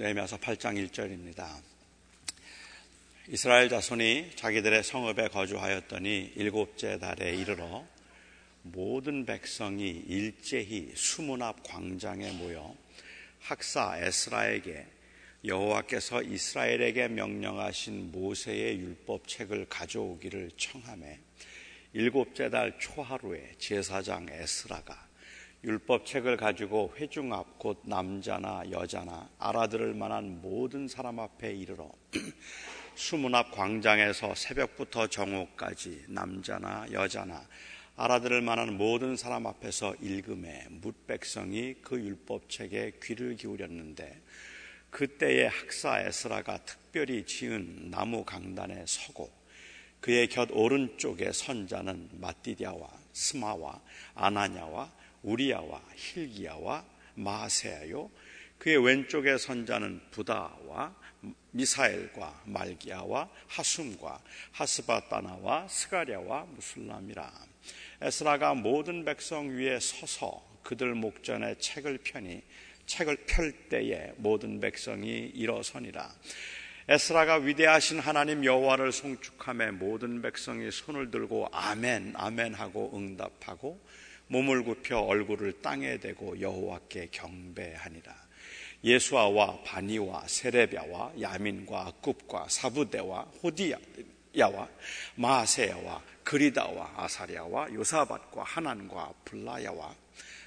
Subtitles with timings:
[0.00, 1.60] 네미서 8장 1절입니다.
[3.28, 7.84] 이스라엘 자손이 자기들의 성읍에 거주하였더니 일곱째 달에 이르러
[8.62, 12.74] 모든 백성이 일제히 수문 앞 광장에 모여
[13.40, 14.86] 학사 에스라에게
[15.44, 21.20] 여호와께서 이스라엘에게 명령하신 모세의 율법책을 가져오기를 청함에
[21.92, 25.09] 일곱째 달 초하루에 제사장 에스라가
[25.62, 31.92] 율법책을 가지고 회중 앞 곧 남자나 여자나 알아들을 만한 모든 사람 앞에 이르러
[32.96, 37.46] 수문 앞 광장에서 새벽부터 정오까지 남자나 여자나
[37.96, 44.22] 알아들을 만한 모든 사람 앞에서 읽음에 뭇 백성이 그 율법책에 귀를 기울였는데
[44.88, 49.30] 그때의 학사 에스라가 특별히 지은 나무 강단에 서고
[50.00, 53.82] 그의 곁 오른쪽에 선자는 마띠디아와 스마와
[54.14, 54.90] 아나냐와
[55.22, 56.84] 우리야와 힐기야와
[57.14, 58.10] 마세야요
[58.58, 60.94] 그의 왼쪽에 선 자는 부다와
[61.50, 67.32] 미사엘과 말기야와 하숨과 하스바따나와 스가랴와 무술람이라
[68.02, 72.42] 에스라가 모든 백성 위에 서서 그들 목전에 책을 펴니
[72.90, 76.12] 책을 펼 때에 모든 백성이 일어서니라.
[76.88, 83.80] 에스라가 위대하신 하나님 여호와를 송축함에 모든 백성이 손을 들고 아멘 아멘 하고 응답하고
[84.30, 88.14] 몸을 굽혀 얼굴을 땅에 대고 여호와께 경배하니라.
[88.84, 94.68] 예수아와 바니와 세레비아와 야민과 굽과 사부대와 호디야와
[95.16, 99.96] 마세야와 그리다와 아사리아와 요사밭과 하난과 블라야와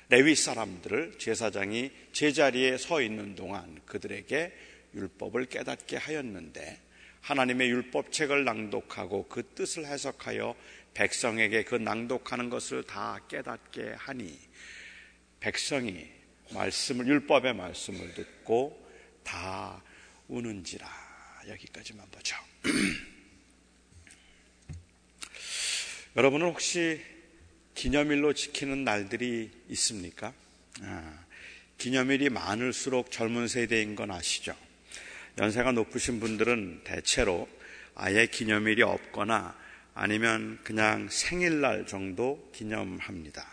[0.07, 4.53] 레위 사람들을 제사장이 제자리에 서 있는 동안 그들에게
[4.95, 6.79] 율법을 깨닫게 하였는데
[7.19, 10.55] 하나님의 율법책을 낭독하고 그 뜻을 해석하여
[10.93, 14.39] 백성에게 그 낭독하는 것을 다 깨닫게 하니
[15.39, 16.07] 백성이
[16.51, 18.81] 말씀을 율법의 말씀을 듣고
[19.23, 19.81] 다
[20.27, 20.87] 우는지라
[21.47, 22.35] 여기까지만 보죠.
[26.15, 27.01] 여러분은 혹시
[27.73, 30.31] 기념일로 지키는 날들이 있습니까?
[30.81, 31.25] 아,
[31.77, 34.55] 기념일이 많을수록 젊은 세대인 건 아시죠?
[35.39, 37.49] 연세가 높으신 분들은 대체로
[37.95, 39.57] 아예 기념일이 없거나
[39.93, 43.45] 아니면 그냥 생일날 정도 기념합니다.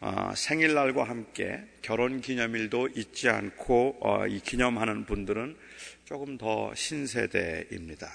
[0.00, 5.56] 어, 생일날과 함께 결혼 기념일도 잊지 않고 어, 이 기념하는 분들은
[6.04, 8.10] 조금 더 신세대입니다.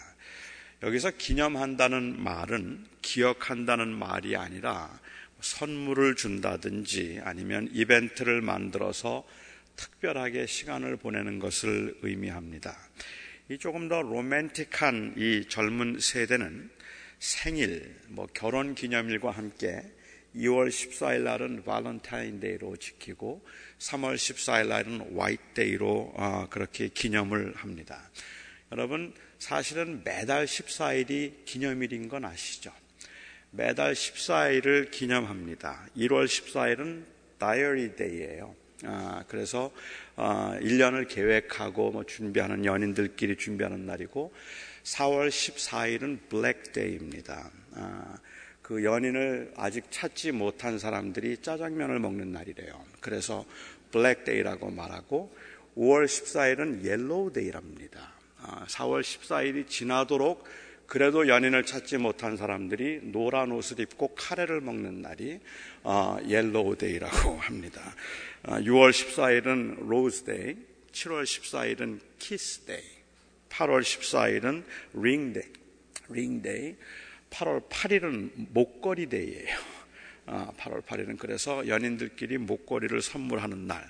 [0.83, 4.99] 여기서 기념한다는 말은 기억한다는 말이 아니라
[5.41, 9.23] 선물을 준다든지 아니면 이벤트를 만들어서
[9.75, 12.75] 특별하게 시간을 보내는 것을 의미합니다.
[13.49, 16.69] 이 조금 더 로맨틱한 이 젊은 세대는
[17.19, 19.81] 생일, 뭐 결혼 기념일과 함께
[20.35, 23.45] 2월 14일 날은 발렌타인데이로 지키고
[23.79, 28.09] 3월 14일 날은 화이트데이로 어, 그렇게 기념을 합니다.
[28.71, 32.71] 여러분 사실은 매달 14일이 기념일인 건 아시죠?
[33.51, 35.87] 매달 14일을 기념합니다.
[35.95, 37.05] 1월 14일은
[37.37, 38.55] 다이어리 데이예요.
[38.83, 39.71] 아, 그래서
[40.15, 44.33] 아, 1년을 계획하고 뭐 준비하는 연인들끼리 준비하는 날이고
[44.85, 47.51] 4월 14일은 블랙데이입니다.
[47.73, 48.17] 아,
[48.61, 52.83] 그 연인을 아직 찾지 못한 사람들이 짜장면을 먹는 날이래요.
[52.99, 53.45] 그래서
[53.91, 55.35] 블랙데이라고 말하고
[55.75, 58.13] 5월 14일은 옐로우데이랍니다.
[58.67, 60.43] 4월 14일이 지나도록
[60.85, 65.39] 그래도 연인을 찾지 못한 사람들이 노란 옷을 입고 카레를 먹는 날이
[66.27, 67.81] 옐로우데이라고 합니다.
[68.43, 70.55] 6월 14일은 로즈데이,
[70.91, 72.94] 7월 14일은 키스데이,
[73.55, 75.43] 8월 14일은 링데이,
[76.09, 76.75] 링데이,
[77.29, 79.57] 8월 8일은 목걸이 데이예요.
[80.25, 83.89] 8월 8일은 그래서 연인들끼리 목걸이를 선물하는 날.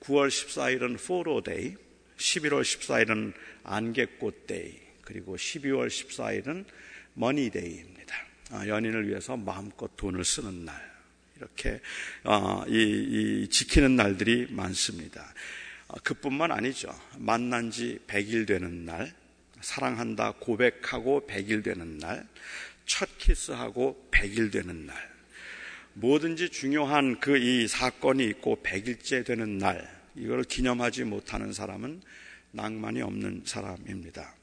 [0.00, 1.74] 9월 14일은 포토 데이,
[2.16, 3.32] 11월 14일은
[3.64, 6.64] 안개꽃 데이, 그리고 12월 14일은
[7.14, 8.14] 머니 데이입니다.
[8.50, 10.94] 아, 연인을 위해서 마음껏 돈을 쓰는 날.
[11.36, 11.80] 이렇게
[12.22, 15.34] 어, 이, 이 지키는 날들이 많습니다.
[15.94, 16.92] 어, 그뿐만 아니죠.
[17.18, 19.14] 만난 지 100일 되는 날,
[19.60, 22.26] 사랑한다 고백하고 100일 되는 날,
[22.84, 24.96] 첫 키스하고 100일 되는 날,
[25.92, 32.02] 뭐든지 중요한 그 이 사건이 있고 100일째 되는 날, 이걸 기념하지 못하는 사람은
[32.50, 34.34] 낭만이 없는 사람입니다.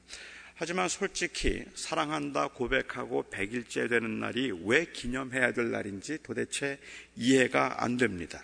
[0.54, 6.78] 하지만 솔직히 사랑한다 고백하고 100일째 되는 날이 왜 기념해야 될 날인지 도대체
[7.16, 8.42] 이해가 안 됩니다.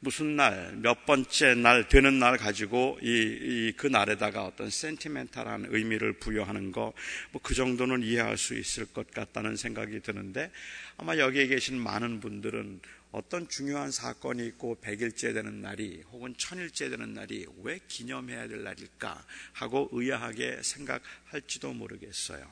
[0.00, 6.12] 무슨 날, 몇 번째 날 되는 날 가지고 이, 이, 그 날에다가 어떤 센티멘탈한 의미를
[6.12, 6.92] 부여하는 거,
[7.32, 10.50] 뭐 그 정도는 이해할 수 있을 것 같다는 생각이 드는데
[10.96, 12.80] 아마 여기에 계신 많은 분들은
[13.16, 19.24] 어떤 중요한 사건이 있고 100일째 되는 날이 혹은 1000일째 되는 날이 왜 기념해야 될 날일까
[19.54, 22.46] 하고 의아하게 생각할지도 모르겠어요.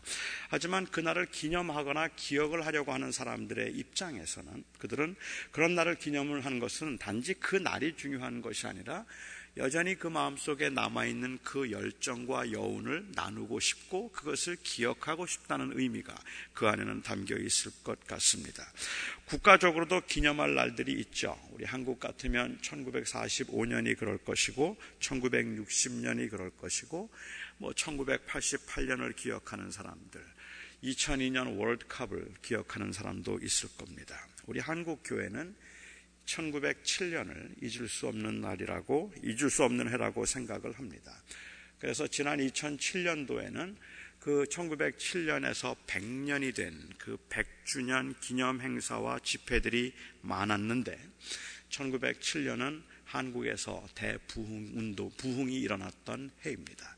[0.49, 5.17] 하지만 그날을 기념하거나 기억을 하려고 하는 사람들의 입장에서는 그들은
[5.53, 9.05] 그런 날을 기념을 하는 것은 단지 그 날이 중요한 것이 아니라
[9.57, 16.13] 여전히 그 마음속에 남아있는 그 열정과 여운을 나누고 싶고 그것을 기억하고 싶다는 의미가
[16.53, 18.65] 그 안에는 담겨 있을 것 같습니다.
[19.27, 21.39] 국가적으로도 기념할 날들이 있죠.
[21.53, 27.09] 우리 한국 같으면 1945년이 그럴 것이고 1960년이 그럴 것이고
[27.59, 30.21] 뭐 1988년을 기억하는 사람들
[30.83, 34.27] 2002년 월드컵을 기억하는 사람도 있을 겁니다.
[34.47, 35.55] 우리 한국 교회는
[36.27, 41.13] 1907년을 잊을 수 없는 날이라고 잊을 수 없는 해라고 생각을 합니다.
[41.79, 43.77] 그래서 지난 2007년도에는
[44.21, 49.93] 그 1907년에서 100년이 된 그 100주년 기념 행사와 집회들이
[50.23, 50.99] 많았는데
[51.69, 56.97] 1907년은 한국에서 대부흥 운동, 부흥이 일어났던 해입니다.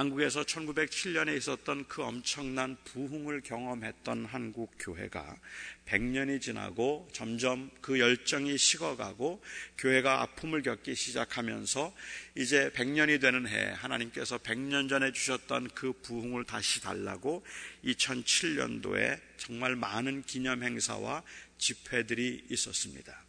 [0.00, 5.36] 한국에서 1907년에 있었던 그 엄청난 부흥을 경험했던 한국 교회가
[5.84, 9.42] 100년이 지나고 점점 그 열정이 식어가고
[9.76, 11.94] 교회가 아픔을 겪기 시작하면서
[12.34, 17.44] 이제 100년이 되는 해 하나님께서 100년 전에 주셨던 그 부흥을 다시 달라고
[17.84, 21.22] 2007년도에 정말 많은 기념 행사와
[21.58, 23.22] 집회들이 있었습니다.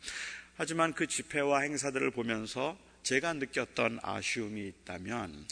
[0.56, 2.78] 하지만 그 집회와 행사들을 보면서
[3.12, 5.46] 제가 느꼈던 아쉬움이 있다면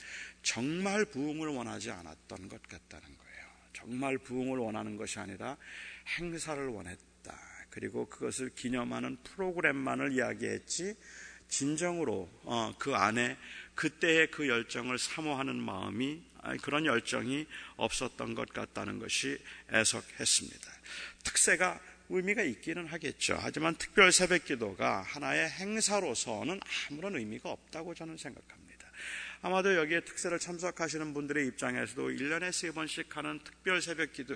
[0.43, 3.45] 정말 부흥을 원하지 않았던 것 같다는 거예요.
[3.73, 5.57] 정말 부흥을 원하는 것이 아니라
[6.17, 7.37] 행사를 원했다.
[7.69, 10.95] 그리고 그것을 기념하는 프로그램만을 이야기했지
[11.49, 13.35] 진정으로 어, 그 안에
[13.75, 16.23] 그때의 그 열정을 사모하는 마음이
[16.61, 17.45] 그런 열정이
[17.75, 19.37] 없었던 것 같다는 것이
[19.73, 20.71] 애석했습니다.
[21.25, 21.77] 특세가
[22.09, 23.37] 의미가 있기는 하겠죠.
[23.39, 26.59] 하지만 특별 새벽 기도가 하나의 행사로서는
[26.89, 28.87] 아무런 의미가 없다고 저는 생각합니다.
[29.41, 34.35] 아마도 여기에 특세를 참석하시는 분들의 입장에서도 1년에 세 번씩 하는 특별 새벽 기도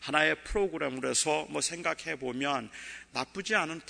[0.00, 2.70] 하나의 프로그램으로 해서 뭐 생각해 보면
[3.12, 3.80] 나쁘지 않은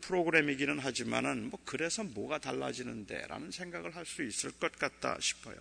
[0.00, 5.56] 프로, 그램이기는 하지만은 뭐 그래서 뭐가 달라지는데라는 생각을 할 수 있을 것 같다 싶어요.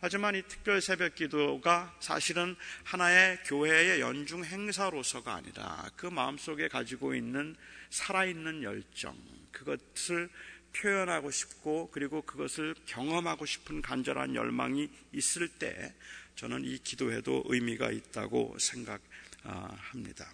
[0.00, 2.54] 하지만 이 특별 새벽 기도가 사실은
[2.84, 7.56] 하나의 교회의 연중 행사로서가 아니라 그 마음속에 가지고 있는
[7.90, 9.16] 살아있는 열정,
[9.52, 10.28] 그것을
[10.76, 15.94] 표현하고 싶고 그리고 그것을 경험하고 싶은 간절한 열망이 있을 때
[16.34, 20.30] 저는 이 기도에도 의미가 있다고 생각합니다.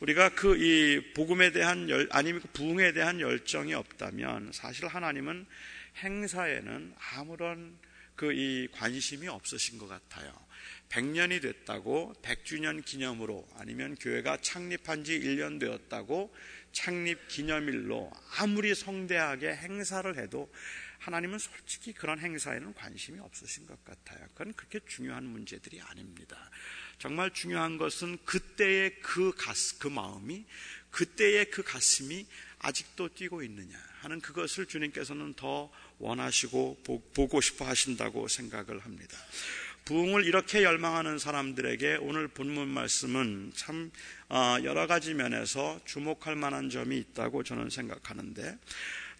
[0.00, 5.46] 우리가 그 이 복음에 대한 열, 아니면 그 부흥에 대한 열정이 없다면 사실 하나님은
[6.02, 7.78] 행사에는 아무런
[8.20, 10.30] 그 이 관심이 없으신 것 같아요.
[10.90, 16.34] 100년이 됐다고 100주년 기념으로 아니면 교회가 창립한 지 1년 되었다고
[16.72, 20.52] 창립 기념일로 아무리 성대하게 행사를 해도
[20.98, 24.26] 하나님은 솔직히 그런 행사에는 관심이 없으신 것 같아요.
[24.34, 26.50] 그건 그렇게 중요한 문제들이 아닙니다.
[26.98, 30.44] 정말 중요한 것은 그때의 그 가스, 그 마음이,
[30.90, 32.26] 그때의 그 가슴이
[32.58, 36.78] 아직도 뛰고 있느냐 하는 그것을 주님께서는 더 원하시고
[37.14, 39.16] 보고 싶어 하신다고 생각을 합니다.
[39.84, 43.90] 부흥을 이렇게 열망하는 사람들에게 오늘 본문 말씀은 참
[44.28, 48.58] 어, 여러 가지 면에서 주목할 만한 점이 있다고 저는 생각하는데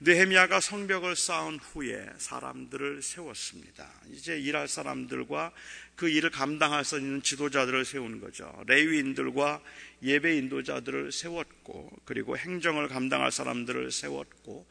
[0.02, 3.86] 느헤미야가 성벽을 쌓은 후에 사람들을 세웠습니다.
[4.12, 5.52] 이제 일할 사람들과
[5.94, 8.50] 그 일을 감당할 수 있는 지도자들을 세운 거죠.
[8.66, 9.60] 레위인들과
[10.02, 14.66] 예배 인도자들을 세웠고 그리고 행정을 감당할 사람들을 세웠고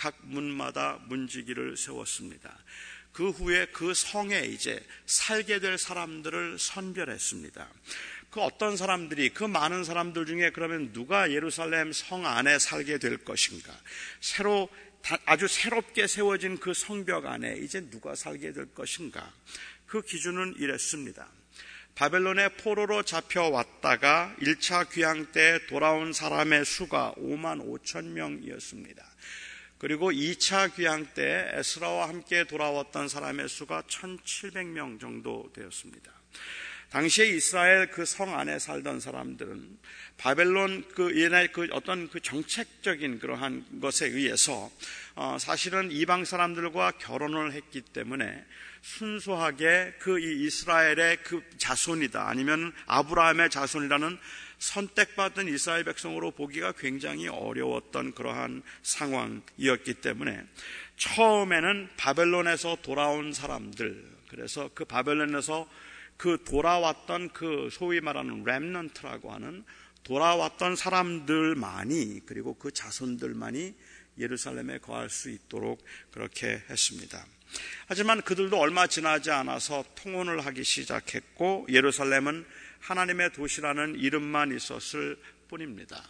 [0.00, 2.56] 각 문마다 문지기를 세웠습니다.
[3.12, 7.68] 그 후에 그 성에 이제 살게 될 사람들을 선별했습니다.
[8.30, 13.78] 그 어떤 사람들이 그 많은 사람들 중에 그러면 누가 예루살렘 성 안에 살게 될 것인가?
[14.20, 14.70] 새로
[15.26, 19.30] 아주 새롭게 세워진 그 성벽 안에 이제 누가 살게 될 것인가?
[19.84, 21.28] 그 기준은 이랬습니다.
[21.94, 29.09] 바벨론의 포로로 잡혀왔다가 1차 귀향 때 돌아온 사람의 수가 5만 5천 명이었습니다.
[29.80, 36.12] 그리고 2차 귀향 때 에스라와 함께 돌아왔던 사람의 수가 1,700명 정도 되었습니다.
[36.90, 39.78] 당시에 이스라엘 그 성 안에 살던 사람들은
[40.18, 44.70] 바벨론 그 옛날 그 어떤 그 정책적인 그러한 것에 의해서
[45.14, 48.44] 어 사실은 이방 사람들과 결혼을 했기 때문에
[48.82, 54.18] 순수하게 그 이 이스라엘의 그 자손이다 아니면 아브라함의 자손이라는
[54.60, 60.44] 선택받은 이스라엘 백성으로 보기가 굉장히 어려웠던 그러한 상황이었기 때문에
[60.96, 65.68] 처음에는 바벨론에서 돌아온 사람들, 그래서 그 바벨론에서
[66.16, 69.64] 그 돌아왔던 그 소위 말하는 렘넌트라고 하는
[70.04, 73.74] 돌아왔던 사람들만이 그리고 그 자손들만이
[74.18, 77.24] 예루살렘에 거할 수 있도록 그렇게 했습니다.
[77.86, 82.44] 하지만 그들도 얼마 지나지 않아서 통혼을 하기 시작했고 예루살렘은
[82.80, 85.18] 하나님의 도시라는 이름만 있었을
[85.48, 86.02] 뿐입니다.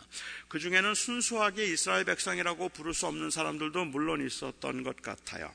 [0.48, 5.50] 그 중에는 순수하게 이스라엘 백성이라고 부를 수 없는 사람들도 물론 있었던 것 같아요.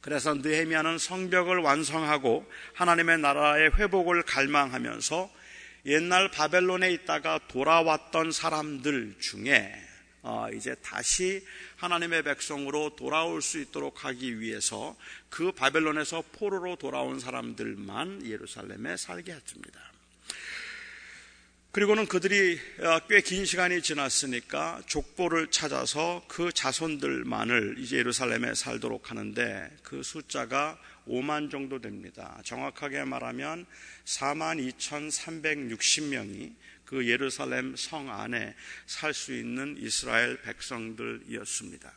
[0.00, 5.30] 그래서 느헤미야는 성벽을 완성하고 하나님의 나라의 회복을 갈망하면서
[5.86, 9.72] 옛날 바벨론에 있다가 돌아왔던 사람들 중에
[10.22, 11.44] 어, 이제 다시
[11.76, 14.96] 하나님의 백성으로 돌아올 수 있도록 하기 위해서
[15.28, 19.95] 그 바벨론에서 포로로 돌아온 사람들만 예루살렘에 살게 했습니다.
[21.76, 30.02] 그리고는 그들이 어, 꽤긴 시간이 지났으니까 족보를 찾아서 그 자손들만을 이제 예루살렘에 살도록 하는데 그
[30.02, 32.40] 숫자가 5만 정도 됩니다.
[32.44, 33.66] 정확하게 말하면
[34.06, 36.54] 4만 2,360명이
[36.86, 38.54] 그 예루살렘 성 안에
[38.86, 41.92] 살 수 있는 이스라엘 백성들이었습니다.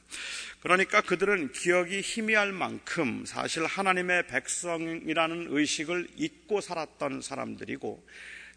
[0.59, 8.05] 그러니까 그들은 기억이 희미할 만큼 사실 하나님의 백성이라는 의식을 잊고 살았던 사람들이고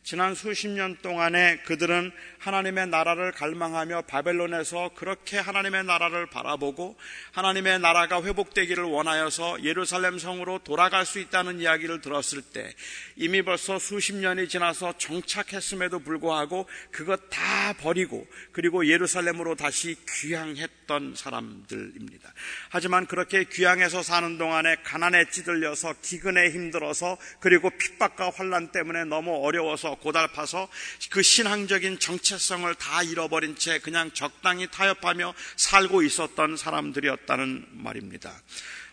[0.04, 6.96] 지난 수십 년 동안에 그들은 하나님의 나라를 갈망하며 바벨론에서 그렇게 하나님의 나라를 바라보고
[7.30, 12.74] 하나님의 나라가 회복되기를 원하여서 예루살렘 성으로 돌아갈 수 있다는 이야기를 들었을 때
[13.14, 22.32] 이미 벌써 수십 년이 지나서 정착했음에도 불구하고 그것 다 버리고 그리고 예루살렘으로 다시 귀향했던 사람들입니다.
[22.70, 29.91] 하지만 그렇게 귀향해서 사는 동안에 가난에 찌들려서 기근에 힘들어서 그리고 핍박과 환란 때문에 너무 어려워서
[29.96, 30.68] 고달파서
[31.10, 38.32] 그 신앙적인 정체성을 다 잃어버린 채 그냥 적당히 타협하며 살고 있었던 사람들이었다는 말입니다.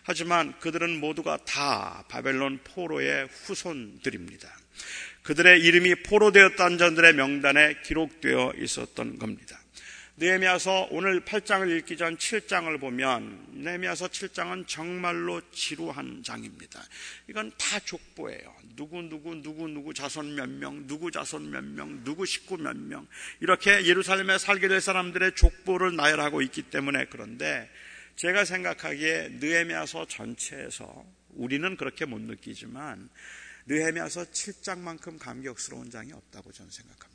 [0.02, 4.48] 하지만 그들은 모두가 다 바벨론 포로의 후손들입니다.
[5.22, 9.60] 그들의 이름이 포로되었던 자들의 명단에 기록되어 있었던 겁니다.
[10.20, 16.84] 느헤미야서 오늘 8장을 읽기 전 7장을 보면 느헤미야서 7장은 정말로 지루한 장입니다.
[17.26, 18.54] 이건 다 족보예요.
[18.76, 23.06] 누구 누구 누구 누구 자손 몇 명, 누구 자손 몇 명, 누구 식구 몇 명.
[23.40, 27.70] 이렇게 예루살렘에 살게 될 사람들의 족보를 나열하고 있기 때문에 그런데
[28.16, 33.08] 제가 생각하기에 느헤미야서 전체에서 우리는 그렇게 못 느끼지만
[33.64, 37.09] 느헤미야서 7장만큼 감격스러운 장이 없다고 저는 생각합니다.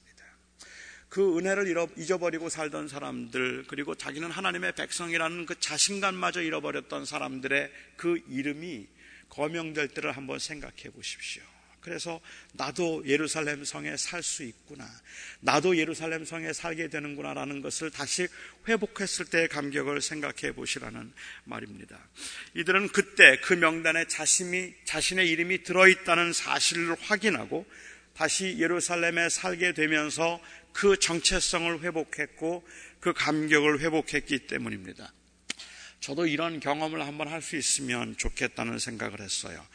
[1.09, 8.87] 그 은혜를 잊어버리고 살던 사람들, 그리고 자기는 하나님의 백성이라는 그 자신감마저 잃어버렸던 사람들의 그 이름이
[9.29, 11.43] 거명될 때를 한번 생각해 보십시오.
[11.85, 12.19] 그래서
[12.53, 14.89] 나도 예루살렘 성에 살 수 있구나.
[15.41, 18.27] 나도 예루살렘 성에 살게 되는구나라는 것을 다시
[18.67, 21.99] 회복했을 때의 감격을 생각해 보시라는 말입니다.
[22.55, 27.67] 이들은 그때 그 명단에 자신이, 자신의 이름이 들어있다는 사실을 확인하고
[28.15, 30.41] 다시 예루살렘에 살게 되면서
[30.75, 32.67] 그 정체성을 회복했고
[32.99, 35.13] 그 감격을 회복했기 때문입니다.
[36.01, 39.65] 저도 이런 경험을 한번 할 수 있으면 좋겠다는 생각을 했어요.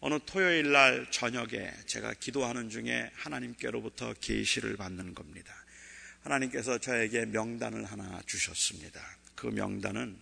[0.00, 5.54] 어느 토요일 날 저녁에 제가 기도하는 중에 하나님께로부터 계시를 받는 겁니다.
[6.20, 9.00] 하나님께서 저에게 명단을 하나 주셨습니다.
[9.34, 10.18] 그 명단은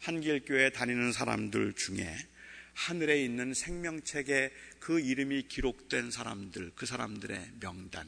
[0.00, 2.14] 한길교회 다니는 사람들 중에
[2.74, 8.06] 하늘에 있는 생명책에 그 이름이 기록된 사람들, 그 사람들의 명단.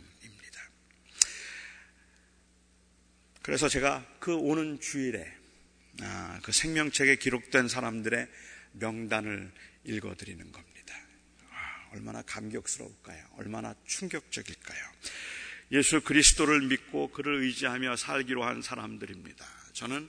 [3.47, 5.25] 그래서 제가 그 오는 주일에
[6.03, 8.27] 아, 그 생명책에 기록된 사람들의
[8.73, 9.53] 명단을
[9.85, 10.95] 읽어드리는 겁니다.
[11.53, 13.25] 아, 얼마나 감격스러울까요?
[13.37, 14.81] 얼마나 충격적일까요?
[15.71, 19.47] 예수 그리스도를 믿고 그를 의지하며 살기로 한 사람들입니다.
[19.75, 20.09] 저는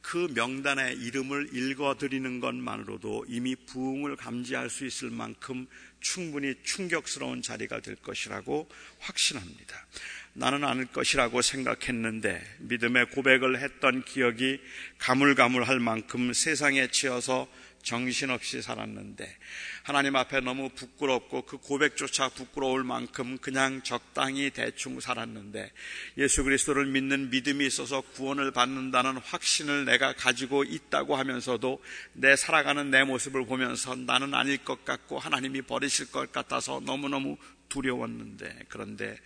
[0.00, 5.68] 그 명단의 이름을 읽어드리는 것만으로도 이미 부흥을 감지할 수 있을 만큼
[6.00, 9.86] 충분히 충격스러운 자리가 될 것이라고 확신합니다.
[10.34, 14.60] 나는 아닐 것이라고 생각했는데 믿음의 고백을 했던 기억이
[14.98, 17.48] 가물가물할 만큼 세상에 치여서
[17.82, 19.36] 정신없이 살았는데
[19.82, 25.70] 하나님 앞에 너무 부끄럽고 그 고백조차 부끄러울 만큼 그냥 적당히 대충 살았는데
[26.18, 31.82] 예수 그리스도를 믿는 믿음이 있어서 구원을 받는다는 확신을 내가 가지고 있다고 하면서도
[32.14, 37.36] 내 살아가는 내 모습을 보면서 나는 아닐 것 같고 하나님이 버리실 것 같아서 너무너무
[37.68, 39.18] 두려웠는데 그런데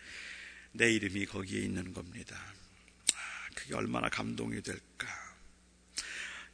[0.76, 2.36] 내 이름이 거기에 있는 겁니다.
[3.14, 5.08] 아, 그게 얼마나 감동이 될까.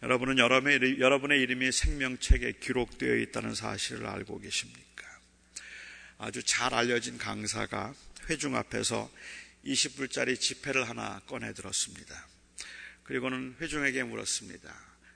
[0.02, 5.06] 여러분은 여러분의, 여러분의 이름이 생명책에 기록되어 있다는 사실을 알고 계십니까?
[6.18, 7.94] 아주 잘 알려진 강사가
[8.28, 9.10] 회중 앞에서
[9.64, 12.28] 20불짜리 지폐를 하나 꺼내 들었습니다.
[13.04, 14.74] 그리고는 회중에게 물었습니다.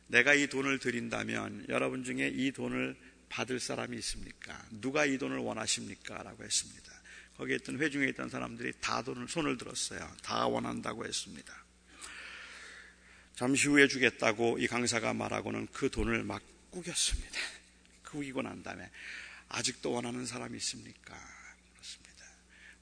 [0.08, 2.96] 내가 이 돈을 드린다면 여러분 중에 이 돈을
[3.28, 4.64] 받을 사람이 있습니까?
[4.70, 6.22] 누가 이 돈을 원하십니까?
[6.22, 6.85] 라고 했습니다.
[7.36, 10.10] 거기에 있던 회중에 있던 사람들이 다 손을 들었어요.
[10.22, 11.54] 다 원한다고 했습니다.
[13.34, 17.38] 잠시 후에 주겠다고 이 강사가 말하고는 그 돈을 막 꾸겼습니다.
[18.04, 18.90] 꾸기고 난 다음에
[19.48, 21.14] 아직도 원하는 사람이 있습니까?
[21.72, 22.24] 그렇습니다.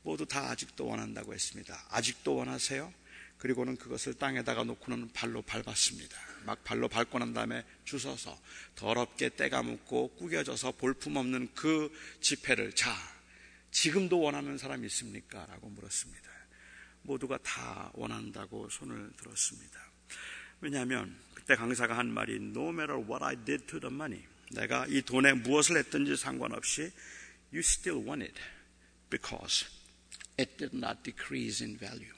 [0.03, 1.85] 모두 다 아직도 원한다고 했습니다.
[1.91, 2.93] 아직도 원하세요?
[3.39, 6.17] 그리고는 그것을 땅에다가 놓고는 발로 밟았습니다.
[6.45, 8.39] 막 발로 밟고 난 다음에 주워서
[8.77, 12.95] 더럽게 때가 묻고 꾸겨져서 볼품없는 그 지폐를 자
[13.75, 15.45] 지금도 원하는 사람이 있습니까?
[15.47, 16.31] 라고 물었습니다.
[17.03, 19.81] 모두가 다 원한다고 손을 들었습니다.
[20.61, 25.03] 왜냐하면 그때 강사가 한 말이 No matter what I did to the money 내가 이
[25.03, 26.93] 돈에 무엇을 했든지 상관없이
[27.53, 28.41] You still want it
[29.11, 29.67] because
[30.39, 32.15] it did not decrease in value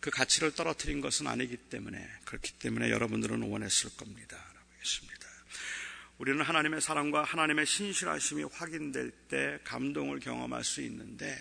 [0.00, 4.36] 그 가치를 떨어뜨린 것은 아니기 때문에 그렇기 때문에 여러분들은 원했을 겁니다.
[4.36, 5.17] 라고 했습니다.
[6.18, 11.36] 우리는 하나님의 사랑과 하나님의 신실하심이 확인될 때 감동을 경험할 수 있는데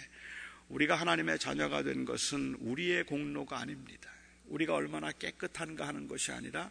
[0.69, 4.11] 우리가 하나님의 자녀가 된 것은 우리의 공로가 아닙니다.
[4.45, 6.69] 우리가 얼마나 깨끗한가 하는 것이 아니라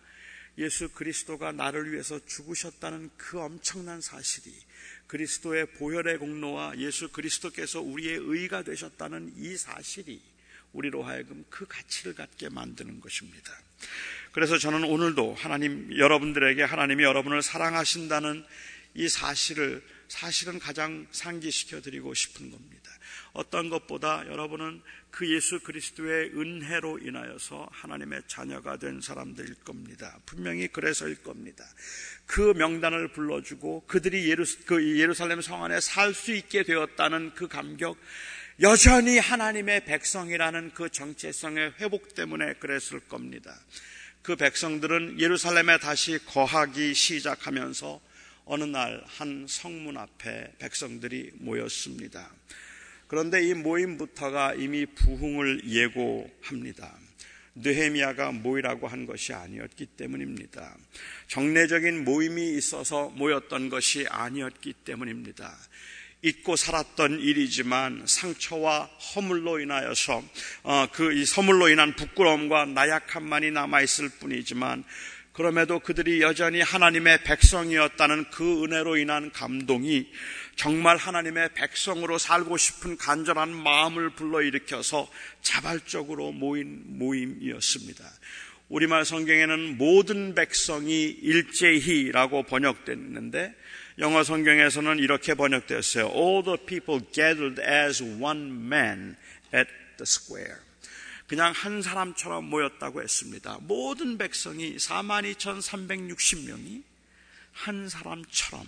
[0.57, 4.55] 예수 그리스도가 나를 위해서 죽으셨다는 그 엄청난 사실이
[5.09, 10.23] 그리스도의 보혈의 공로와 예수 그리스도께서 우리의 의가 되셨다는 이 사실이
[10.73, 13.53] 우리로 하여금 그 가치를 갖게 만드는 것입니다.
[14.37, 18.45] 그래서 저는 오늘도 하나님 여러분들에게 하나님이 여러분을 사랑하신다는
[18.93, 22.91] 이 사실을 사실은 가장 상기시켜 드리고 싶은 겁니다.
[23.33, 30.19] 어떤 것보다 여러분은 그 예수 그리스도의 은혜로 인하여서 하나님의 자녀가 된 사람들일 겁니다.
[30.27, 31.65] 분명히 그래서일 겁니다.
[32.27, 37.97] 그 명단을 불러주고 그들이 예루, 그 예루살렘 성 안에 살 수 있게 되었다는 그 감격,
[38.61, 43.59] 여전히 하나님의 백성이라는 그 정체성의 회복 때문에 그랬을 겁니다.
[44.27, 48.01] 그 백성들은 예루살렘에 다시 거하기 시작하면서
[48.47, 52.29] 어느 날 한 성문 앞에 백성들이 모였습니다.
[53.07, 56.93] 그런데 이 모임부터가 이미 부흥을 예고합니다.
[57.55, 60.77] 느헤미야가 모이라고 한 것이 아니었기 때문입니다.
[61.29, 65.57] 정례적인 모임이 있어서 모였던 것이 아니었기 때문입니다.
[66.23, 70.23] 잊고 살았던 일이지만 상처와 허물로 인하여서
[70.65, 74.85] 어, 그이 서물로 인한 부끄러움과 나약함만이 남아 있을 뿐이지만
[75.37, 80.11] 그럼에도 그들이 여전히 하나님의 백성이었다는 그 은혜로 인한 감동이
[80.57, 85.07] 정말 하나님의 백성으로 살고 싶은 간절한 마음을 불러일으켜서
[85.43, 88.03] 자발적으로 모인 모임이었습니다.
[88.71, 93.55] 우리말 성경에는 모든 백성이 일제히라고 번역됐는데
[93.99, 96.09] 영어 성경에서는 이렇게 번역되었어요.
[96.09, 99.17] All the people gathered as one man
[99.55, 100.59] at the square.
[101.27, 103.57] 그냥 한 사람처럼 모였다고 했습니다.
[103.63, 106.83] 모든 백성이 42,360명이
[107.53, 108.67] 한 사람처럼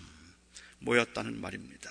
[0.78, 1.90] 모였다는 말입니다.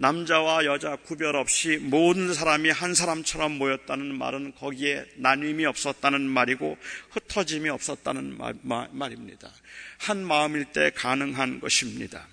[0.00, 6.78] 남자와 여자 구별 없이 모든 사람이 한 사람처럼 모였다는 말은 거기에 나눔이 없었다는 말이고
[7.10, 12.26] 흩어짐이 없었다는 말, 입니다한 마음일 때 가능한 것입니다.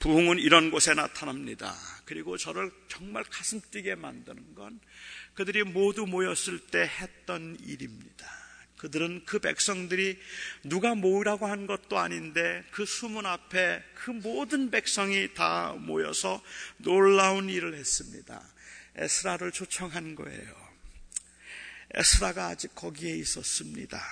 [0.00, 1.74] 부흥은 이런 곳에 나타납니다.
[2.04, 4.78] 그리고 저를 정말 가슴 뛰게 만드는 건
[5.32, 8.43] 그들이 모두 모였을 때 했던 일입니다.
[8.84, 10.20] 그들은 그 백성들이
[10.62, 16.42] 누가 모으라고 한 것도 아닌데 그 수문 앞에 그 모든 백성이 다 모여서
[16.76, 18.46] 놀라운 일을 했습니다.
[18.96, 20.54] 에스라를 초청한 거예요.
[21.94, 24.02] 에스라가 아직 거기에 있었습니다.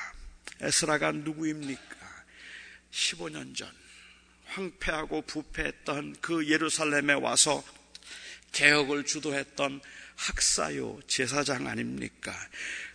[0.62, 2.24] 에스라가 누구입니까?
[2.92, 3.70] 15년 전
[4.46, 7.62] 황폐하고 부패했던 그 예루살렘에 와서
[8.52, 9.82] 개혁을 주도했던
[10.16, 12.35] 학사요 제사장 아닙니까?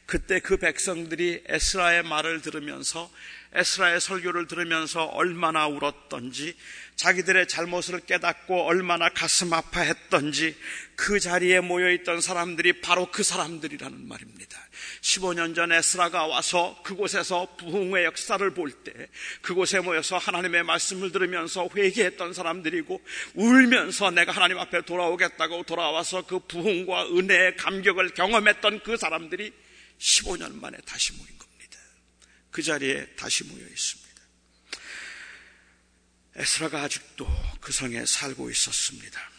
[0.08, 3.12] 그때 그 백성들이 에스라의 말을 들으면서
[3.54, 6.56] 에스라의 설교를 들으면서 얼마나 울었던지
[6.96, 10.56] 자기들의 잘못을 깨닫고 얼마나 가슴 아파했던지
[10.96, 14.58] 그 자리에 모여있던 사람들이 바로 그 사람들이라는 말입니다.
[15.02, 18.94] 15년 전 에스라가 와서 그곳에서 부흥의 역사를 볼 때
[19.42, 23.02] 그곳에 모여서 하나님의 말씀을 들으면서 회개했던 사람들이고
[23.36, 29.67] 울면서 내가 하나님 앞에 돌아오겠다고 돌아와서 그 부흥과 은혜의 감격을 경험했던 그 사람들이
[30.00, 31.80] 15년 만에 다시 모인 겁니다.
[32.52, 34.08] 그 자리에 다시 모여 있습니다.
[36.36, 37.28] 에스라가 아직도
[37.60, 39.32] 그 성에 살고 있었습니다.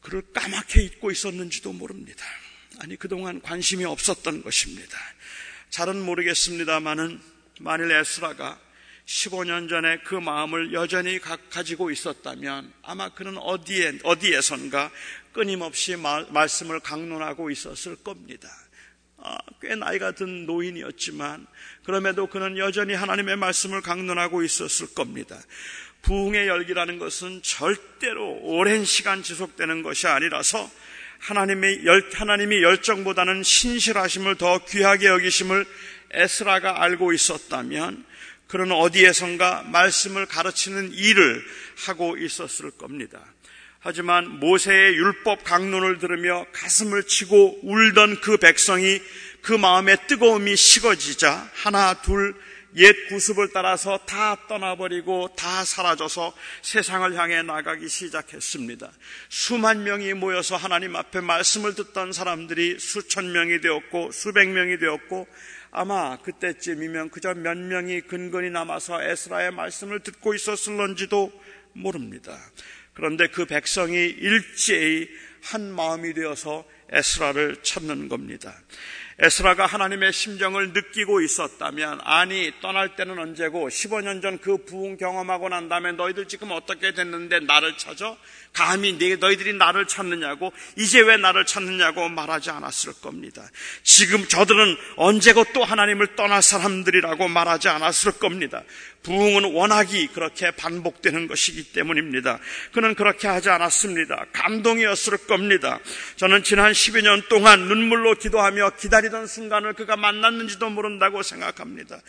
[0.00, 2.24] 그를 까맣게 잊고 있었는지도 모릅니다.
[2.78, 4.98] 아니, 그동안 관심이 없었던 것입니다.
[5.70, 7.20] 잘은 모르겠습니다만은
[7.60, 8.60] 만일 에스라가
[9.06, 14.90] 15년 전에 그 마음을 여전히 가지고 있었다면 아마 그는 어디에, 어디에선가
[15.32, 18.48] 끊임없이 말, 말씀을 강론하고 있었을 겁니다.
[19.60, 21.46] 꽤 나이가 든 노인이었지만
[21.84, 25.40] 그럼에도 그는 여전히 하나님의 말씀을 강론하고 있었을 겁니다.
[26.02, 30.70] 부흥의 열기라는 것은 절대로 오랜 시간 지속되는 것이 아니라서
[31.18, 35.66] 하나님의 열, 하나님이 열정보다는 신실하심을 더 귀하게 여기심을
[36.12, 38.04] 에스라가 알고 있었다면
[38.48, 41.44] 그는 어디에선가 말씀을 가르치는 일을
[41.86, 43.20] 하고 있었을 겁니다.
[43.80, 49.00] 하지만 모세의 율법 강론을 들으며 가슴을 치고 울던 그 백성이
[49.42, 52.34] 그 마음의 뜨거움이 식어지자 하나 둘
[52.78, 58.92] 옛 구습을 따라서 다 떠나버리고 다 사라져서 세상을 향해 나가기 시작했습니다.
[59.30, 65.26] 수만 명이 모여서 하나님 앞에 말씀을 듣던 사람들이 수천 명이 되었고 수백 명이 되었고
[65.78, 71.30] 아마 그때쯤이면 그저 몇 명이 근근히 남아서 에스라의 말씀을 듣고 있었을런지도
[71.74, 72.34] 모릅니다.
[72.94, 75.06] 그런데 그 백성이 일제히
[75.42, 78.54] 한 마음이 되어서 에스라를 찾는 겁니다.
[79.18, 85.68] 에스라가 하나님의 심정을 느끼고 있었다면 아니 떠날 때는 언제고 15년 전 그 부흥 경험하고 난
[85.68, 88.16] 다음에 너희들 지금 어떻게 됐는데 나를 찾아?
[88.52, 93.42] 감히 너희들이 나를 찾느냐고 이제 왜 나를 찾느냐고 말하지 않았을 겁니다.
[93.82, 98.62] 지금 저들은 언제고 또 하나님을 떠날 사람들이라고 말하지 않았을 겁니다.
[99.02, 102.38] 부흥은 워낙이 그렇게 반복되는 것이기 때문입니다.
[102.72, 104.26] 그는 그렇게 하지 않았습니다.
[104.32, 105.78] 감동이었을 겁니다.
[106.16, 112.00] 저는 지난 12년 동안 눈물로 기도하며 기다리던 순간을 그가 만났는지도 모른다고 생각합니다.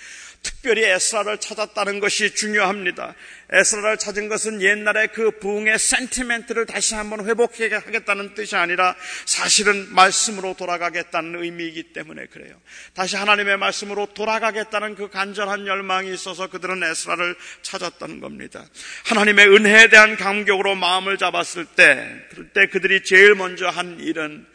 [0.44, 3.16] 특별히 에스라를 찾았다는 것이 중요합니다.
[3.50, 11.42] 에스라를 찾은 것은 옛날에 그 부흥의 센티멘트를 다시 한번 회복하겠다는 뜻이 아니라 사실은 말씀으로 돌아가겠다는
[11.44, 12.54] 의미이기 때문에 그래요.
[12.94, 18.66] 다시 하나님의 말씀으로 돌아가겠다는 그 간절한 열망이 있어서 그들은 에스라를 찾았던 겁니다.
[19.06, 24.46] 하나님의 은혜에 대한 감격으로 마음을 잡았을 때, 그때 그들이 제일 먼저 한 일은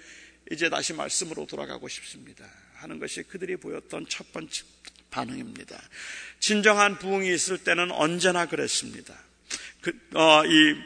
[0.52, 2.44] 이제 다시 말씀으로 돌아가고 싶습니다.
[2.74, 4.64] 하는 것이 그들이 보였던 첫 번째
[5.10, 5.80] 반응입니다.
[6.40, 9.18] 진정한 부흥이 있을 때는 언제나 그랬습니다.
[9.80, 10.76] 그, 어, 이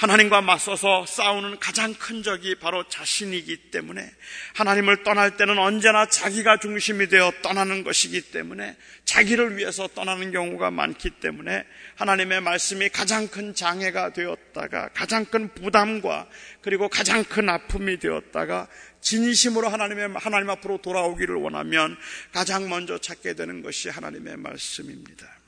[0.00, 4.10] 하나님과 맞서서 싸우는 가장 큰 적이 바로 자신이기 때문에
[4.54, 11.10] 하나님을 떠날 때는 언제나 자기가 중심이 되어 떠나는 것이기 때문에 자기를 위해서 떠나는 경우가 많기
[11.10, 16.26] 때문에 하나님의 말씀이 가장 큰 장애가 되었다가 가장 큰 부담과
[16.62, 18.68] 그리고 가장 큰 아픔이 되었다가
[19.02, 21.94] 진심으로 하나님의 하나님 앞으로 돌아오기를 원하면
[22.32, 25.39] 가장 먼저 찾게 되는 것이 하나님의 말씀입니다.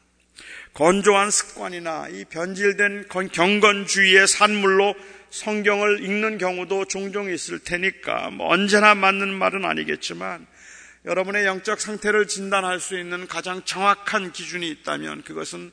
[0.75, 4.95] 건조한 습관이나 이 변질된 경건주의의 산물로
[5.31, 10.47] 성경을 읽는 경우도 종종 있을 테니까 뭐 언제나 맞는 말은 아니겠지만
[11.05, 15.73] 여러분의 영적 상태를 진단할 수 있는 가장 정확한 기준이 있다면 그것은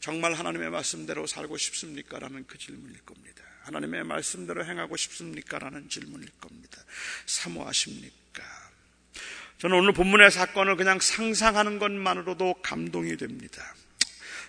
[0.00, 2.18] 정말 하나님의 말씀대로 살고 싶습니까?
[2.18, 3.42] 라는 그 질문일 겁니다.
[3.62, 5.58] 하나님의 말씀대로 행하고 싶습니까?
[5.58, 6.78] 라는 질문일 겁니다.
[7.24, 8.44] 사모하십니까?
[9.58, 13.75] 저는 오늘 본문의 사건을 그냥 상상하는 것만으로도 감동이 됩니다.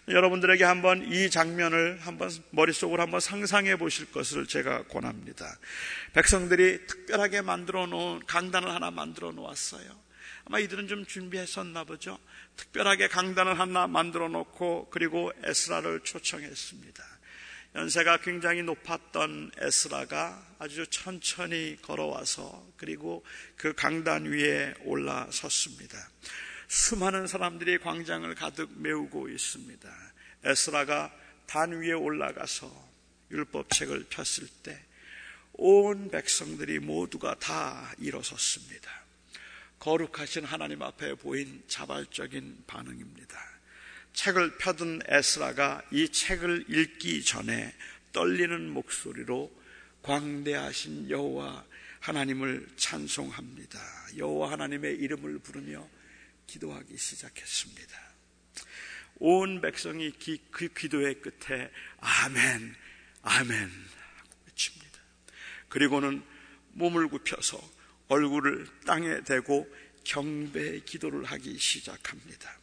[0.08, 5.58] 여러분들에게 한번 이 장면을 한번 머릿속으로 한번 상상해 보실 것을 제가 권합니다.
[6.14, 10.08] 백성들이 특별하게 만들어 놓은 강단을 하나 만들어 놓았어요.
[10.46, 12.18] 아마 이들은 좀 준비했었나 보죠.
[12.56, 17.04] 특별하게 강단을 하나 만들어 놓고 그리고 에스라를 초청했습니다.
[17.76, 23.26] 연세가 굉장히 높았던 에스라가 아주 천천히 걸어와서 그리고
[23.58, 25.98] 그 강단 위에 올라섰습니다.
[26.68, 29.90] 수많은 사람들이 광장을 가득 메우고 있습니다.
[30.44, 31.14] 에스라가
[31.46, 32.90] 단 위에 올라가서
[33.32, 34.88] 율법책을 폈을 때
[35.58, 38.92] 온 백성들이 모두가 다 일어섰습니다.
[39.80, 43.38] 거룩하신 하나님 앞에 보인 자발적인 반응입니다.
[44.14, 47.74] 책을 펴둔 에스라가 이 책을 읽기 전에
[48.12, 49.52] 떨리는 목소리로
[50.04, 51.66] 광대하신 여호와
[52.02, 53.80] 하나님을 찬송합니다.
[54.18, 55.88] 여호와 하나님의 이름을 부르며
[56.48, 58.08] 기도하기 시작했습니다.
[59.20, 62.76] 온 백성이 기, 그 기도의 끝에 아멘,
[63.22, 65.00] 아멘 하고 외칩니다.
[65.70, 66.24] 그리고는
[66.74, 67.60] 몸을 굽혀서
[68.08, 69.68] 얼굴을 땅에 대고
[70.04, 72.58] 경배의 기도를 하기 시작합니다.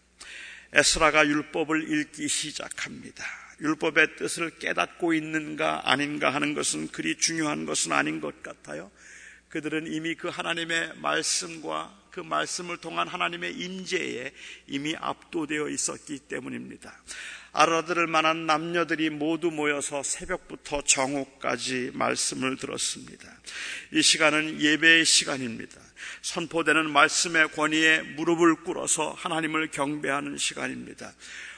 [0.73, 3.25] 에스라가 율법을 읽기 시작합니다.
[3.61, 8.91] 율법의 뜻을 깨닫고 있는가 아닌가 하는 것은 그리 중요한 것은 아닌 것 같아요.
[9.49, 14.31] 그들은 이미 그 하나님의 말씀과 그 말씀을 통한 하나님의 임재에
[14.69, 16.97] 이미 압도되어 있었기 때문입니다.
[17.51, 23.29] 알아들을 만한 남녀들이 모두 모여서 새벽부터 정오까지 말씀을 들었습니다.
[23.93, 25.81] 이 시간은 예배의 시간입니다.
[26.23, 31.13] 선포되는 말씀의 권위에 무릎을 꿇어서 하나님을 경배하는 시간입니다.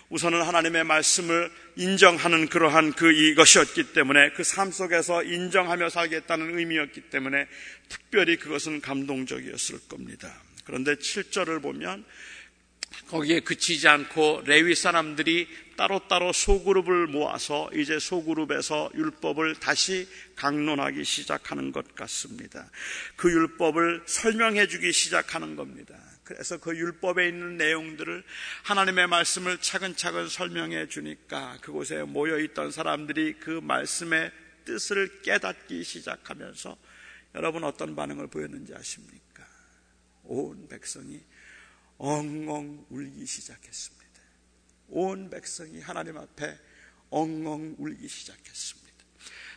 [0.09, 7.47] 우선은 하나님의 말씀을 인정하는 그러한 그 이것이었기 때문에 그 삶 속에서 인정하며 살겠다는 의미였기 때문에
[7.91, 10.46] 특별히 그것은 감동적이었을 겁니다.
[10.67, 12.05] 그런데 7절을 보면
[13.09, 21.95] 거기에 그치지 않고 레위 사람들이 따로따로 소그룹을 모아서 이제 소그룹에서 율법을 다시 강론하기 시작하는 것
[21.95, 22.71] 같습니다.
[23.15, 25.97] 그 율법을 설명해 주기 시작하는 겁니다.
[26.25, 28.25] 그래서 그 율법에 있는 내용들을
[28.65, 34.33] 하나님의 말씀을 차근차근 설명해 주니까 그곳에 모여 있던 사람들이 그 말씀의
[34.65, 36.77] 뜻을 깨닫기 시작하면서
[37.37, 39.26] 여러분 어떤 반응을 보였는지 아십니까?
[40.29, 41.23] 온 백성이
[41.99, 44.07] 엉엉 울기 시작했습니다.
[44.89, 46.59] 온 백성이 하나님 앞에
[47.11, 48.87] 엉엉 울기 시작했습니다.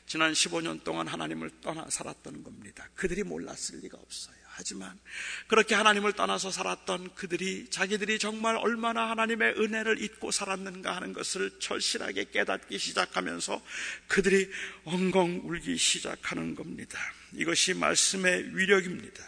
[0.06, 2.90] 지난 15년 동안 하나님을 떠나 살았던 겁니다.
[2.96, 4.36] 그들이 몰랐을 리가 없어요.
[4.60, 5.00] 하지만
[5.48, 12.32] 그렇게 하나님을 떠나서 살았던 그들이 자기들이 정말 얼마나 하나님의 은혜를 잊고 살았는가 하는 것을 절실하게
[12.32, 13.62] 깨닫기 시작하면서
[14.08, 14.50] 그들이
[14.84, 17.00] 엉엉 울기 시작하는 겁니다.
[17.34, 19.24] 이것이 말씀의 위력입니다.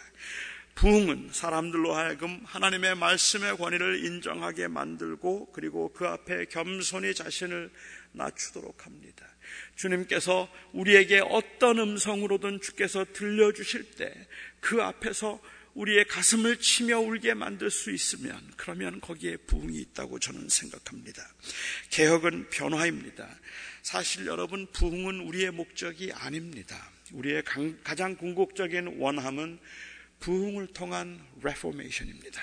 [0.74, 7.70] 부흥은 사람들로 하여금 하나님의 말씀의 권위를 인정하게 만들고 그리고 그 앞에 겸손히 자신을
[8.12, 9.26] 낮추도록 합니다.
[9.76, 14.12] 주님께서 우리에게 어떤 음성으로든 주께서 들려주실 때
[14.62, 15.42] 그 앞에서
[15.74, 21.22] 우리의 가슴을 치며 울게 만들 수 있으면 그러면 거기에 부흥이 있다고 저는 생각합니다.
[21.90, 23.28] 개혁은 변화입니다.
[23.82, 26.90] 사실 여러분 부흥은 우리의 목적이 아닙니다.
[27.12, 27.42] 우리의
[27.82, 29.58] 가장 궁극적인 원함은
[30.22, 32.40] 부흥을 통한 레포메이션입니다.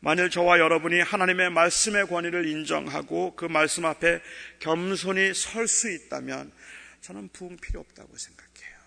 [0.00, 4.20] 만일 저와 여러분이 하나님의 말씀의 권위를 인정하고 그 말씀 앞에
[4.58, 6.52] 겸손히 설 수 있다면
[7.00, 8.78] 저는 부흥 필요 없다고 생각해요.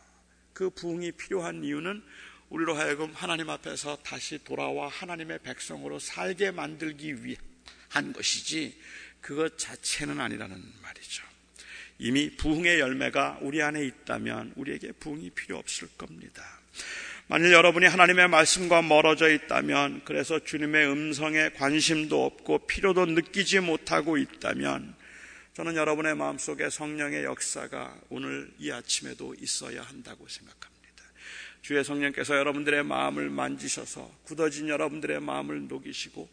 [0.54, 2.04] 그 부흥이 필요한 이유는
[2.50, 8.78] 우리로 하여금 하나님 앞에서 다시 돌아와 하나님의 백성으로 살게 만들기 위한 것이지
[9.22, 11.24] 그것 자체는 아니라는 말이죠.
[12.00, 16.60] 이미 부흥의 열매가 우리 안에 있다면 우리에게 부흥이 필요 없을 겁니다.
[17.32, 24.94] 만일 여러분이 하나님의 말씀과 멀어져 있다면, 그래서 주님의 음성에 관심도 없고 필요도 느끼지 못하고 있다면,
[25.54, 30.72] 저는 여러분의 마음속에 성령의 역사가 오늘 이 아침에도 있어야 한다고 생각합니다.
[31.62, 36.30] 주의 성령께서 여러분들의 마음을 만지셔서 굳어진 여러분들의 마음을 녹이시고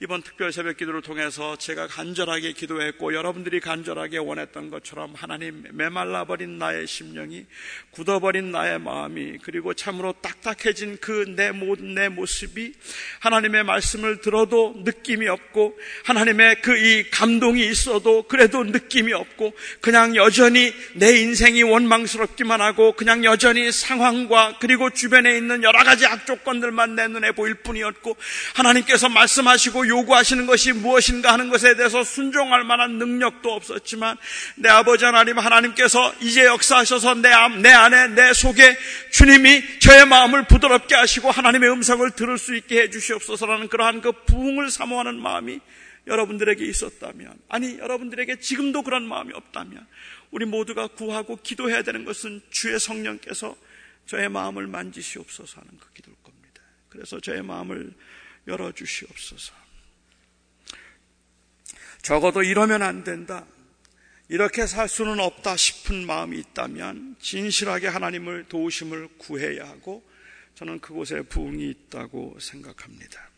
[0.00, 6.56] 이번 특별 새벽 기도를 통해서 제가 간절하게 기도했고 여러분들이 간절하게 원했던 것처럼 하나님 메말라 버린
[6.56, 7.46] 나의 심령이
[7.90, 12.74] 굳어버린 나의 마음이 그리고 참으로 딱딱해진 그 내 내 모습이
[13.18, 20.72] 하나님의 말씀을 들어도 느낌이 없고 하나님의 그 이 감동이 있어도 그래도 느낌이 없고 그냥 여전히
[20.94, 27.32] 내 인생이 원망스럽기만 하고 그냥 여전히 상황과 그리고 주변에 있는 여러 가지 악조건들만 내 눈에
[27.32, 28.16] 보일 뿐이었고
[28.54, 34.16] 하나님께서 말씀하시고 요구하시는 것이 무엇인가 하는 것에 대해서 순종할 만한 능력도 없었지만
[34.56, 37.30] 내 아버지 하나님 하나님께서 이제 역사하셔서 내,
[37.62, 38.76] 내 안에 내 속에
[39.12, 44.70] 주님이 저의 마음을 부드럽게 하시고 하나님의 음성을 들을 수 있게 해 주시옵소서라는 그러한 그 부흥을
[44.70, 45.60] 사모하는 마음이
[46.06, 49.86] 여러분들에게 있었다면 아니 여러분들에게 지금도 그런 마음이 없다면
[50.30, 53.56] 우리 모두가 구하고 기도해야 되는 것은 주의 성령께서
[54.06, 56.62] 저의 마음을 만지시옵소서 하는 그 기도일 겁니다.
[56.88, 57.92] 그래서 저의 마음을
[58.46, 59.67] 열어주시옵소서.
[62.02, 63.46] 적어도 이러면 안 된다.
[64.28, 70.06] 이렇게 살 수는 없다 싶은 마음이 있다면 진실하게 하나님을 도우심을 구해야 하고
[70.54, 73.30] 저는 그곳에 부흥이 있다고 생각합니다.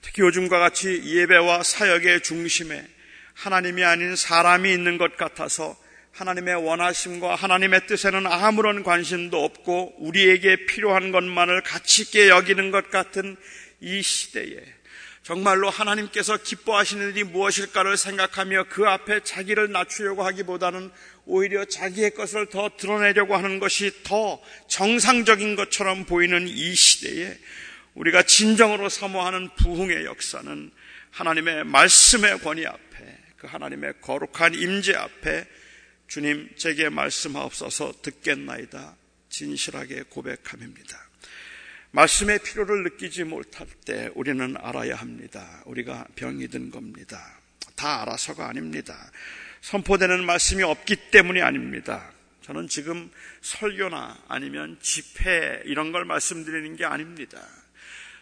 [0.00, 2.86] 특히 요즘과 같이 예배와 사역의 중심에
[3.34, 5.76] 하나님이 아닌 사람이 있는 것 같아서
[6.12, 13.36] 하나님의 원하심과 하나님의 뜻에는 아무런 관심도 없고 우리에게 필요한 것만을 가치 있게 여기는 것 같은
[13.80, 14.62] 이 시대에
[15.22, 20.90] 정말로 하나님께서 기뻐하시는 일이 무엇일까를 생각하며 그 앞에 자기를 낮추려고 하기보다는
[21.26, 27.38] 오히려 자기의 것을 더 드러내려고 하는 것이 더 정상적인 것처럼 보이는 이 시대에
[27.94, 30.72] 우리가 진정으로 사모하는 부흥의 역사는
[31.12, 35.46] 하나님의 말씀의 권위 앞에 그 하나님의 거룩한 임재 앞에
[36.08, 38.96] 주님 제게 말씀하옵소서 듣겠나이다
[39.28, 41.11] 진실하게 고백함입니다.
[41.92, 45.62] 말씀의 필요를 느끼지 못할 때 우리는 알아야 합니다.
[45.66, 47.38] 우리가 병이 든 겁니다.
[47.76, 49.10] 다 알아서가 아닙니다.
[49.60, 52.10] 선포되는 말씀이 없기 때문이 아닙니다.
[52.40, 53.10] 저는 지금
[53.42, 57.46] 설교나 아니면 집회 이런 걸 말씀드리는 게 아닙니다.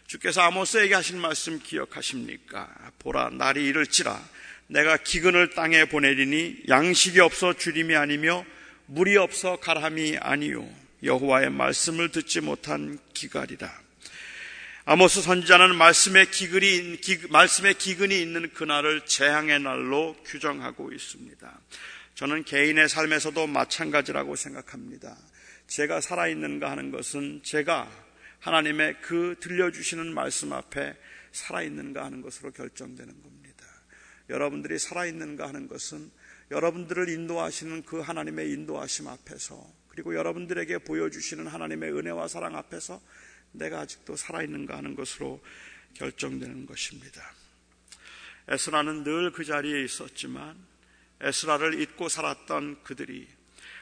[0.09, 2.69] 주께서 아모스에게 하신 말씀 기억하십니까?
[2.99, 4.21] 보라, 날이 이를지라
[4.67, 8.45] 내가 기근을 땅에 보내리니 양식이 없어 주림이 아니며
[8.87, 10.69] 물이 없어 가람이 아니요.
[11.03, 13.71] 여호와의 말씀을 듣지 못한 기갈이라.
[14.85, 21.61] 아모스 선지자는 말씀의 기근이, 기, 말씀의 기근이 있는 그날을 재앙의 날로 규정하고 있습니다.
[22.15, 25.17] 저는 개인의 삶에서도 마찬가지라고 생각합니다.
[25.69, 27.91] 제가 살아있는가 하는 것은 제가
[28.41, 30.97] 하나님의 그 들려주시는 말씀 앞에
[31.33, 33.67] 살아있는가 하는 것으로 결정되는 겁니다.
[34.29, 36.11] 여러분들이 살아있는가 하는 것은
[36.51, 43.03] 여러분들을 인도하시는 그 하나님의 인도하심 앞에서 그리고 여러분들에게 보여주시는 하나님의 은혜와 사랑 앞에서
[43.53, 45.45] 내가 아직도 살아있는가 하는 것으로
[45.93, 47.21] 결정되는 것입니다.
[48.49, 50.57] 에스라는 늘 그 자리에 있었지만
[51.21, 53.29] 에스라를 잊고 살았던 그들이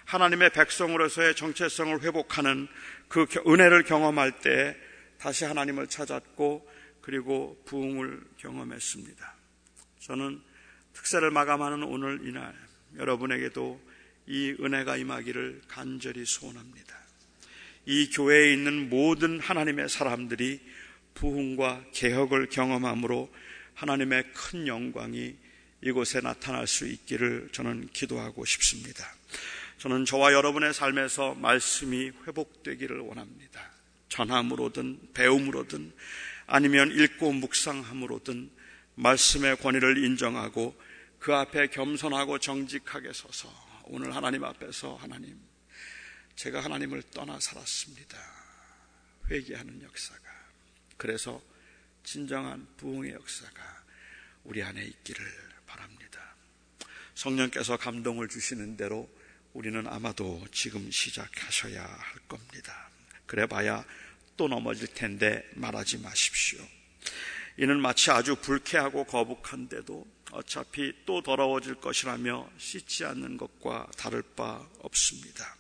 [0.07, 2.67] 하나님의 백성으로서의 정체성을 회복하는
[3.07, 4.77] 그 은혜를 경험할 때
[5.19, 6.69] 다시 하나님을 찾았고
[7.01, 9.37] 그리고 부흥을 경험했습니다.
[10.01, 10.43] 저는
[10.95, 12.57] 특세를 마감하는 오늘 이날
[12.97, 13.88] 여러분에게도
[14.29, 16.97] 이 은혜가 임하기를 간절히 소원합니다.
[17.87, 20.61] 이 교회에 있는 모든 하나님의 사람들이
[21.15, 23.33] 부흥과 개혁을 경험함으로
[23.73, 25.35] 하나님의 큰 영광이
[25.81, 29.05] 이곳에 나타날 수 있기를 저는 기도하고 싶습니다.
[29.79, 33.71] 저는 저와 여러분의 삶에서 말씀이 회복되기를 원합니다.
[34.11, 35.93] 전함으로든 배움으로든
[36.47, 38.51] 아니면 읽고 묵상함으로든
[38.97, 40.79] 말씀의 권위를 인정하고
[41.19, 45.41] 그 앞에 겸손하고 정직하게 서서 오늘 하나님 앞에서 하나님
[46.37, 48.19] 제가 하나님을 떠나 살았습니다.
[49.31, 50.21] 회개하는 역사가
[50.99, 51.43] 그래서
[52.05, 53.85] 진정한 부흥의 역사가
[54.45, 55.25] 우리 안에 있기를
[55.67, 56.35] 바랍니다.
[57.15, 59.09] 성령께서 감동을 주시는 대로
[59.55, 62.91] 우리는 아마도 지금 시작하셔야 할 겁니다.
[63.25, 63.85] 그래 봐야
[64.37, 66.61] 또 넘어질 텐데 말하지 마십시오.
[67.57, 75.57] 이는 마치 아주 불쾌하고 거북한데도 어차피 또 더러워질 것이라며 씻지 않는 것과 다를 바 없습니다.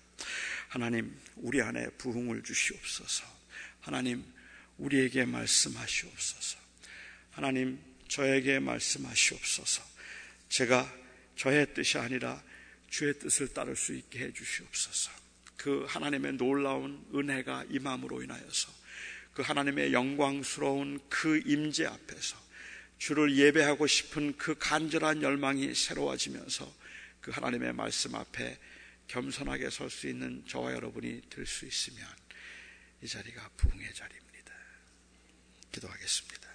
[0.68, 3.24] 하나님, 우리 안에 부흥을 주시옵소서.
[3.80, 4.24] 하나님,
[4.76, 6.58] 우리에게 말씀하시옵소서.
[7.30, 7.78] 하나님,
[8.08, 9.82] 저에게 말씀하시옵소서.
[10.48, 10.92] 제가
[11.36, 12.42] 저의 뜻이 아니라
[12.90, 15.10] 주의 뜻을 따를 수 있게 해 주시옵소서.
[15.56, 18.72] 그 하나님의 놀라운 은혜가 임함으로 인하여서
[19.34, 22.47] 그 하나님의 영광스러운 그 임재 앞에서
[22.98, 26.72] 주를 예배하고 싶은 그 간절한 열망이 새로워지면서
[27.20, 28.58] 그 하나님의 말씀 앞에
[29.06, 32.06] 겸손하게 설 수 있는 저와 여러분이 될 수 있으면
[33.02, 34.52] 이 자리가 부흥의 자리입니다.
[35.72, 36.48] 기도하겠습니다.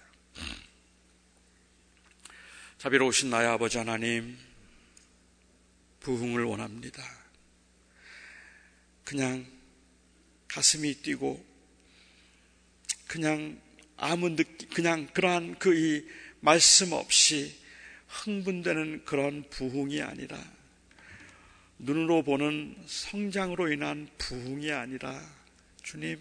[2.78, 4.38] 자비로우신 나의 아버지 하나님,
[6.00, 7.02] 부흥을 원합니다.
[9.04, 9.46] 그냥
[10.48, 11.44] 가슴이 뛰고
[13.06, 13.60] 그냥
[13.96, 16.06] 아무 느낌, 그냥 그러한 그 이
[16.44, 17.54] 말씀 없이
[18.06, 20.38] 흥분되는 그런 부흥이 아니라
[21.78, 25.22] 눈으로 보는 성장으로 인한 부흥이 아니라
[25.82, 26.20] 주님,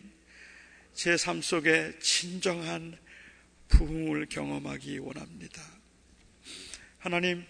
[0.93, 2.97] 제 삶 속에 진정한
[3.67, 5.61] 부흥을 경험하기 원합니다.
[6.99, 7.43] 하나님,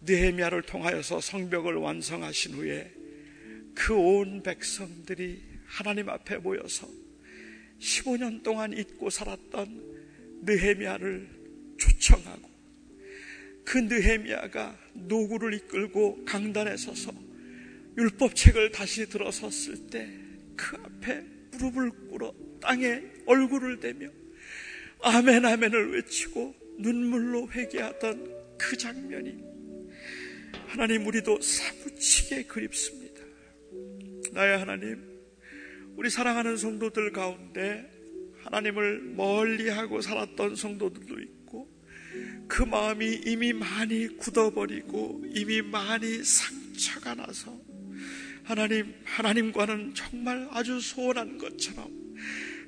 [0.00, 2.90] 느헤미야를 통하여서 성벽을 완성하신 후에
[3.74, 6.88] 그 온 백성들이 하나님 앞에 모여서
[7.78, 9.93] 15년 동안 잊고 살았던
[10.44, 11.28] 느헤미야를
[11.78, 12.50] 초청하고
[13.64, 17.12] 그 느헤미야가 노구를 이끌고 강단에 서서
[17.96, 20.24] 율법책을 다시 들어섰을 때
[20.56, 21.20] 그 앞에
[21.52, 24.08] 무릎을 꿇어 땅에 얼굴을 대며
[25.02, 29.42] 아멘 아멘을 외치고 눈물로 회개하던 그 장면이
[30.66, 33.22] 하나님 우리도 사무치게 그립습니다.
[34.32, 35.04] 나의 하나님,
[35.94, 37.88] 우리 사랑하는 성도들 가운데
[38.44, 41.68] 하나님을 멀리하고 살았던 성도들도 있고
[42.46, 47.58] 그 마음이 이미 많이 굳어버리고 이미 많이 상처가 나서
[48.44, 51.90] 하나님, 하나님과는 정말 아주 소원한 것처럼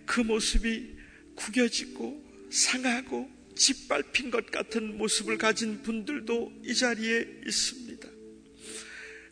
[0.06, 0.96] 그 모습이
[1.34, 8.08] 구겨지고 상하고 짓밟힌 것 같은 모습을 가진 분들도 이 자리에 있습니다.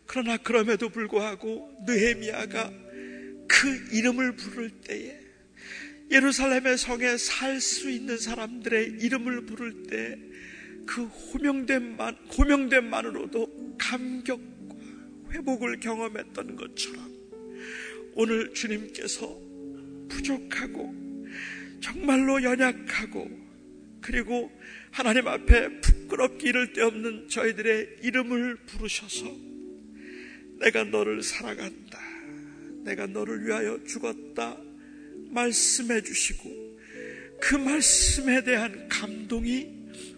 [0.06, 2.72] 그러나 그럼에도 불구하고 느헤미야가
[3.48, 5.23] 그 이름을 부를 때에
[6.14, 10.34] 예루살렘의 성에 살 수 있는 사람들의 이름을 부를 때
[10.86, 14.76] 그 호명됨만 호명됨만으로도 감격과
[15.30, 17.12] 회복을 경험했던 것처럼
[18.14, 19.40] 오늘 주님께서
[20.08, 20.94] 부족하고
[21.80, 23.44] 정말로 연약하고
[24.00, 24.52] 그리고
[24.90, 29.24] 하나님 앞에 부끄럽기 이를 데 없는 저희들의 이름을 부르셔서
[30.60, 31.98] 내가 너를 사랑한다.
[32.84, 34.56] 내가 너를 위하여 죽었다.
[35.34, 36.64] 말씀해 주시고
[37.40, 39.68] 그 말씀에 대한 감동이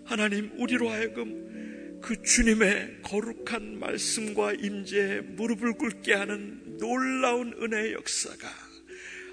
[0.04, 8.48] 하나님 우리로 하여금 그 주님의 거룩한 말씀과 임재에 무릎을 꿇게 하는 놀라운 은혜의 역사가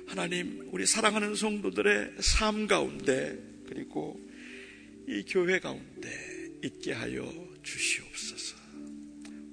[0.08, 4.20] 하나님 우리 사랑하는 성도들의 삶 가운데 그리고
[5.08, 6.10] 이 교회 가운데
[6.64, 7.32] 있게 하여
[7.62, 8.56] 주시옵소서.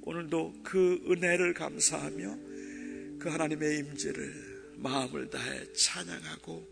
[0.02, 2.38] 오늘도 그 은혜를 감사하며
[3.18, 4.49] 그 하나님의 임재를
[4.80, 6.66] 마음을 다해 찬양하고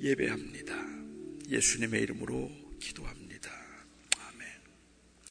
[0.00, 0.74] 예배합니다.
[1.48, 2.50] 예수님의 이름으로
[2.80, 3.19] 기도합니다.